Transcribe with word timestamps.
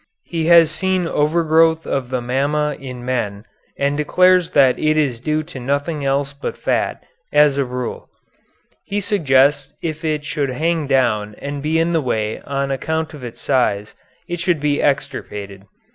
He 0.23 0.47
has 0.47 0.71
seen 0.71 1.05
overgrowth 1.07 1.85
of 1.85 2.09
the 2.09 2.21
mamma 2.21 2.75
in 2.79 3.05
men, 3.05 3.45
and 3.77 3.95
declares 3.95 4.49
that 4.49 4.79
it 4.79 4.97
is 4.97 5.19
due 5.19 5.43
to 5.43 5.59
nothing 5.59 6.03
else 6.03 6.33
but 6.33 6.57
fat, 6.57 7.03
as 7.31 7.55
a 7.59 7.65
rule. 7.65 8.09
He 8.83 8.99
suggests 8.99 9.77
if 9.83 10.03
it 10.03 10.25
should 10.25 10.49
hang 10.49 10.87
down 10.87 11.35
and 11.37 11.61
be 11.61 11.77
in 11.77 11.93
the 11.93 12.01
way 12.01 12.39
on 12.41 12.71
account 12.71 13.13
of 13.13 13.23
its 13.23 13.39
size 13.41 13.93
it 14.27 14.39
should 14.39 14.59
be 14.59 14.81
extirpated. 14.81 15.65